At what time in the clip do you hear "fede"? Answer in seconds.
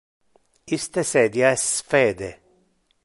1.93-2.31